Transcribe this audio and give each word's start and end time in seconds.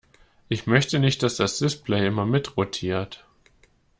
Ich 0.47 0.65
möchte 0.65 0.97
nicht, 0.97 1.21
dass 1.21 1.35
das 1.35 1.59
Display 1.59 2.07
immer 2.07 2.25
mitrotiert. 2.25 3.23